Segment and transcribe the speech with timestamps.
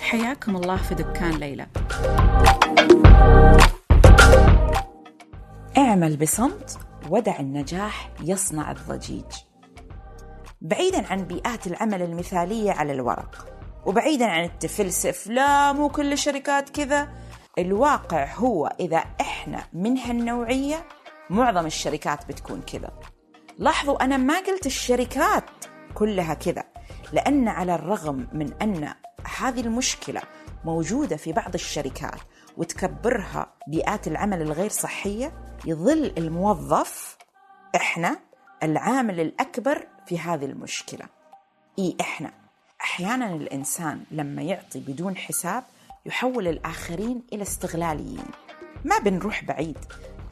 [0.00, 1.66] حياكم الله في دكان ليلى.
[5.78, 6.78] اعمل بصمت
[7.10, 9.24] ودع النجاح يصنع الضجيج.
[10.60, 13.46] بعيدا عن بيئات العمل المثالية على الورق
[13.86, 17.08] وبعيدا عن التفلسف لا مو كل الشركات كذا.
[17.58, 20.88] الواقع هو إذا إحنا من هالنوعية
[21.30, 22.90] معظم الشركات بتكون كذا.
[23.58, 25.44] لاحظوا أنا ما قلت الشركات
[25.94, 26.64] كلها كذا.
[27.12, 28.94] لأن على الرغم من أن
[29.38, 30.22] هذه المشكلة
[30.64, 32.20] موجودة في بعض الشركات
[32.56, 35.32] وتكبرها بيئات العمل الغير صحية
[35.66, 37.16] يظل الموظف
[37.76, 38.18] إحنا
[38.62, 41.06] العامل الأكبر في هذه المشكلة.
[41.78, 42.30] إي إحنا.
[42.80, 45.64] أحيانا الإنسان لما يعطي بدون حساب
[46.06, 48.24] يحول الآخرين إلى استغلاليين.
[48.84, 49.78] ما بنروح بعيد.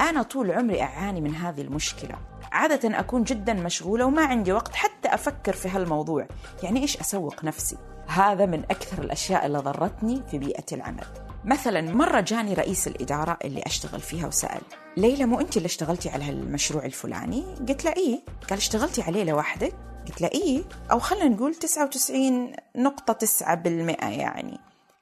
[0.00, 2.14] أنا طول عمري أعاني من هذه المشكلة.
[2.52, 6.26] عادة أكون جدا مشغولة وما عندي وقت حتى أفكر في هالموضوع.
[6.62, 7.76] يعني إيش أسوق نفسي؟
[8.06, 11.04] هذا من أكثر الأشياء اللي ضرتني في بيئة العمل.
[11.44, 14.60] مثلا مرة جاني رئيس الإدارة اللي أشتغل فيها وسأل
[14.96, 18.20] ليلى مو أنت اللي اشتغلتي على هالمشروع الفلاني؟ قلت له إيه.
[18.50, 19.74] قال اشتغلتي عليه لوحدك؟
[20.08, 20.62] قلت له إيه.
[20.90, 24.58] أو خلينا نقول 99.9% يعني.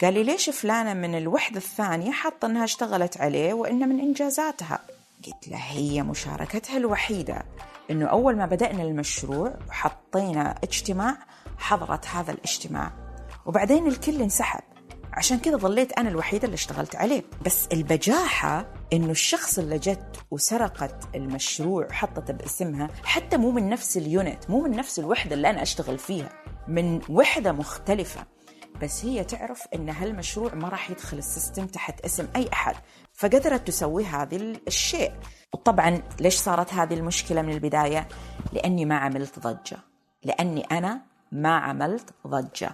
[0.00, 4.78] قال لي ليش فلانة من الوحدة الثانية حاطة أنها اشتغلت عليه وإنه من إنجازاتها؟
[5.26, 7.42] قلت له هي مشاركتها الوحيدة
[7.90, 11.16] إنه أول ما بدأنا المشروع وحطينا اجتماع
[11.58, 12.92] حضرت هذا الاجتماع.
[13.46, 14.60] وبعدين الكل انسحب.
[15.12, 17.22] عشان كذا ظليت أنا الوحيدة اللي اشتغلت عليه.
[17.46, 24.07] بس البجاحة إنه الشخص اللي جت وسرقت المشروع وحطته باسمها حتى مو من نفس ال
[24.07, 26.28] unit مو من نفس الوحدة اللي أنا أشتغل فيها
[26.68, 28.37] من وحدة مختلفة.
[28.82, 32.74] بس هي تعرف إن هالمشروع ما راح يدخل ال system تحت اسم أي أحد
[33.12, 35.12] فقدرت تسوي هذا الشيء.
[35.52, 38.08] وطبعا ليش صارت هذه المشكلة من البداية؟
[38.52, 39.78] لأني ما عملت ضجة.
[40.24, 41.00] لأني أنا
[41.32, 42.72] ما عملت ضجة.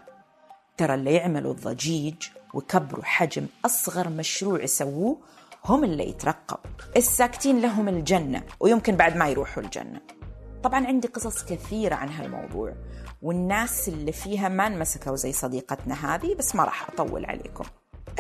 [0.76, 2.22] ترى اللي يعملوا الضجيج
[2.54, 5.18] وكبروا حجم أصغر مشروع يسووه
[5.64, 6.58] هم اللي يترقب
[6.96, 10.00] الساكتين لهم الجنة ويمكن بعد ما يروحوا الجنة.
[10.64, 12.74] طبعا عندي قصص كثيرة عن هالموضوع
[13.22, 17.64] والناس اللي فيها ما انمسكوا زي صديقتنا هذه بس ما راح أطول عليكم.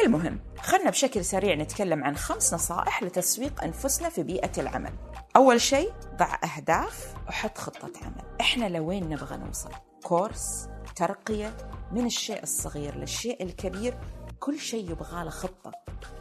[0.04, 4.92] المهم خلنا بشكل سريع نتكلم عن خمس نصائح لتسويق أنفسنا في بيئة العمل.
[5.36, 8.38] أول شيء ضع أهداف وحط خطة عمل.
[8.40, 9.70] إحنا لوين نبغى نوصل؟
[10.02, 11.56] كورس ترقية
[11.92, 13.98] من الشيء الصغير للشيء الكبير
[14.40, 15.72] كل شيء يبغى له خطة.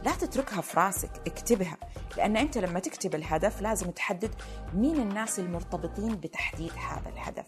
[0.04, 1.76] لا تتركها في راسك اكتبها
[2.16, 4.34] لأن أنت لما تكتب الهدف لازم تحدد
[4.74, 7.44] مين الناس المرتبطين بتحديد هذا الهدف.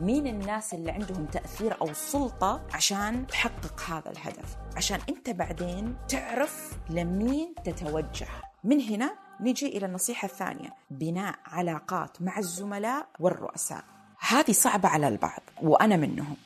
[0.00, 4.56] مين الناس اللي عندهم تأثير أو سلطة عشان تحقق هذا الهدف.
[4.76, 8.28] عشان أنت بعدين تعرف لمين تتوجه.
[8.64, 13.84] من هنا نجي إلى النصيحة الثانية بناء علاقات مع الزملاء والرؤساء.
[14.28, 16.36] هذه صعبة على البعض وأنا منهم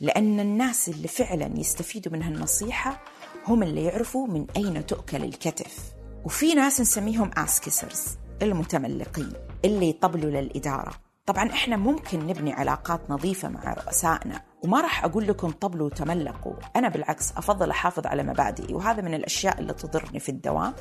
[0.00, 3.00] لأن الناس اللي فعلا يستفيدوا من هالنصيحة
[3.46, 5.92] هم اللي يعرفوا من أين تؤكل الكتف.
[6.24, 9.32] وفي ناس نسميهم آسكسرز المتملقين
[9.64, 10.92] اللي يطبلوا للإدارة.
[11.26, 16.52] طبعا إحنا ممكن نبني علاقات نظيفة مع رؤسائنا وما راح أقول لكم طبلوا وتملقوا.
[16.76, 20.74] أنا بالعكس أفضل أحافظ على مبادئي وهذا من الأشياء اللي تضرني في الدوام.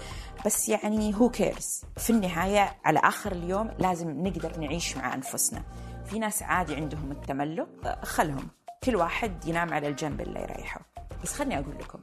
[0.45, 5.63] بس يعني هو كيرز في النهاية على آخر اليوم لازم نقدر نعيش مع أنفسنا.
[6.05, 8.47] في ناس عادي عندهم التملق خلهم.
[8.83, 10.81] كل واحد ينام على الجنب اللي يريحه.
[11.23, 11.99] بس خلني أقول لكم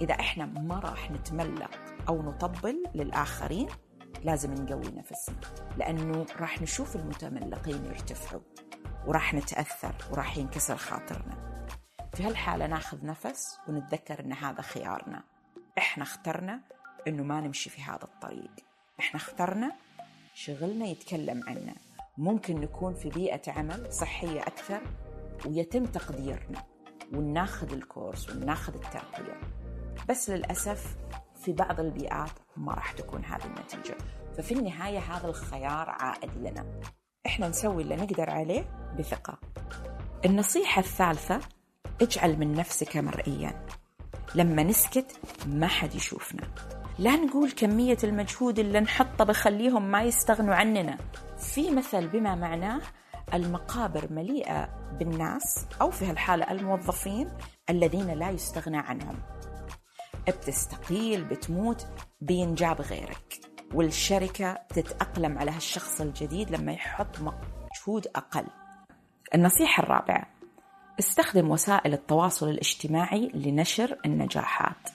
[0.00, 1.70] إذا إحنا ما راح نتملق
[2.08, 3.68] أو نطبل للآخرين
[4.24, 5.40] لازم نقوي نفسنا.
[5.76, 8.42] لأنه راح نشوف المتملقين يرتفعوا
[9.06, 11.66] وراح نتأثر وراح ينكسر خاطرنا.
[12.14, 15.22] في هالحالة ناخذ نفس ونتذكر أن هذا خيارنا.
[15.78, 16.60] إحنا اخترنا
[17.08, 18.50] أنه ما نمشي في هذا الطريق.
[19.00, 19.72] إحنا اخترنا
[20.34, 21.74] شغلنا يتكلم عنا
[22.18, 24.80] ممكن نكون في بيئة عمل صحية أكثر
[25.46, 26.64] ويتم تقديرنا
[27.12, 29.40] وناخذ الكورس وناخذ الترقية
[30.08, 30.96] بس للأسف
[31.44, 33.96] في بعض البيئات ما راح تكون هذه النتيجة.
[34.36, 36.64] ففي النهاية هذا الخيار عائد لنا.
[37.26, 38.64] إحنا نسوي اللي نقدر عليه
[38.98, 39.38] بثقة.
[40.24, 41.40] النصيحة الثالثة
[42.02, 43.66] اجعل من نفسك مرئيا.
[44.34, 45.16] لما نسكت
[45.46, 46.48] ما حد يشوفنا.
[46.98, 50.98] لا نقول كمية المجهود اللي نحطه بخليهم ما يستغنوا عننا.
[51.38, 52.80] في مثل بما معناه
[53.34, 54.68] المقابر مليئة
[54.98, 57.28] بالناس أو في هالحالة الموظفين
[57.70, 59.18] الذين لا يستغنى عنهم.
[60.32, 61.86] بتستقيل بتموت
[62.20, 63.40] بينجاب غيرك.
[63.74, 68.46] والشركة تتأقلم على هالشخص الجديد لما يحط مجهود أقل.
[69.34, 70.26] النصيحة الرابعة
[71.00, 74.88] استخدم وسائل التواصل الاجتماعي لنشر النجاحات.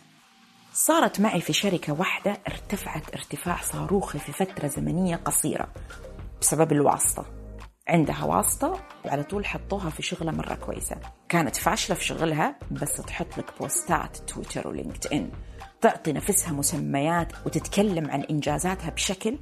[0.73, 5.67] صارت معي في شركة واحدة ارتفعت ارتفاع صاروخي في فترة زمنية قصيرة
[6.41, 7.38] بسبب الواسطة.
[7.89, 10.95] عندها واسطة وعلى طول حطوها في شغلة مرة كويسة.
[11.29, 15.31] كانت فاشلة في شغلها بس تحط لك بوستات تويتر ولينكد إن
[15.81, 19.37] تعطي نفسها مسميات وتتكلم عن إنجازاتها بشكل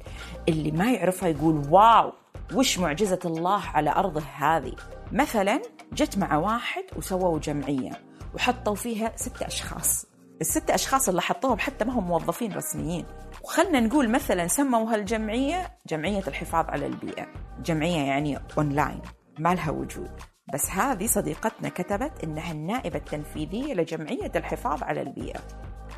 [0.48, 2.12] اللي ما يعرفها يقول واو
[2.54, 4.72] وش معجزة الله على أرضه هذه؟
[5.12, 5.62] مثلا
[5.92, 7.90] جت مع واحد وسووا جمعية
[8.34, 10.06] وحطوا فيها ست أشخاص.
[10.40, 13.06] الست أشخاص اللي حطوهم حتى ما هم موظفين رسميين.
[13.44, 17.26] وخلنا نقول مثلا سموا هالجمعية جمعية الحفاظ على البيئة.
[17.64, 19.02] جمعية يعني أونلاين
[19.38, 20.10] ما لها وجود.
[20.54, 25.40] بس هذه صديقتنا كتبت إنها النائبة التنفيذية لجمعية الحفاظ على البيئة.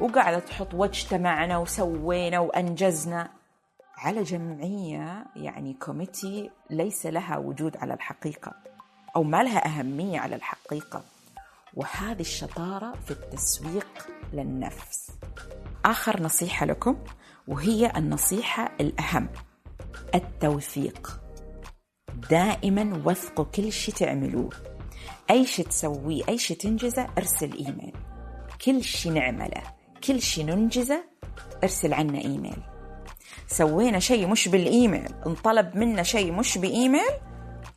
[0.00, 3.30] وقاعدة تحط واجتمعنا وسوينا وأنجزنا.
[3.98, 8.52] على جمعية يعني كوميتي ليس لها وجود على الحقيقة.
[9.16, 11.02] أو ما لها أهمية على الحقيقة.
[11.74, 15.10] وهذه الشطارة في التسويق للنفس.
[15.84, 16.96] آخر نصيحة لكم
[17.48, 19.28] وهي النصيحة الأهم
[20.14, 21.20] التوثيق
[22.30, 24.50] دائما وثقوا كل شيء تعملوه.
[25.30, 27.92] أي شيء تسويه أي شيء تنجزه أرسل إيميل.
[28.64, 29.62] كل شيء نعمله
[30.04, 31.04] كل شيء ننجزه
[31.64, 32.62] أرسل عنا إيميل.
[33.46, 37.10] سوينا شيء مش بالإيميل انطلب منا شيء مش بإيميل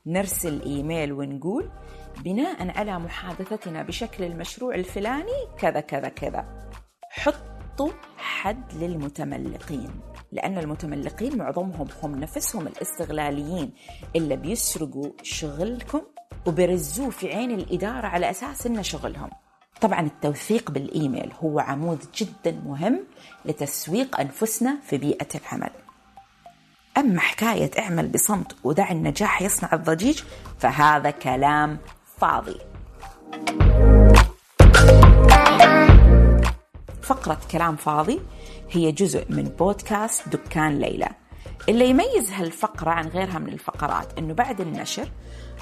[0.05, 1.71] نرسل إيميل ونقول
[2.17, 6.69] بناء على محادثتنا بشكل المشروع الفلاني كذا كذا كذا.
[7.09, 9.89] حطوا حد للمتملقين
[10.31, 13.73] لأن المتملقين معظمهم هم نفسهم الاستغلاليين
[14.15, 16.01] اللي بيسرقوا شغلكم
[16.47, 19.29] وبيرزوه في عين الإدارة على أساس إنه شغلهم.
[19.81, 22.99] طبعا التوثيق بالإيميل هو عمود جدا مهم
[23.45, 25.69] لتسويق أنفسنا في بيئة العمل.
[26.97, 30.21] أما حكاية اعمل بصمت ودع النجاح يصنع الضجيج
[30.59, 31.77] فهذا كلام
[32.17, 32.59] فاضي.
[37.01, 38.21] فقرة كلام فاضي
[38.71, 41.09] هي جزء من بودكاست دكان ليلى.
[41.69, 45.07] اللي يميز هالفقرة عن غيرها من الفقرات أنه بعد النشر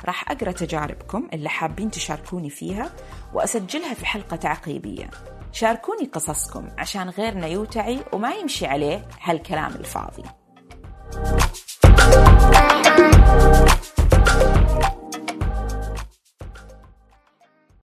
[0.05, 2.89] راح أقرأ تجاربكم اللي حابين تشاركوني فيها
[3.33, 5.09] وأسجلها في حلقة تعقيبية.
[5.51, 10.23] شاركوني قصصكم عشان غيرنا يوتعي وما يمشي عليه هالكلام الفاضي.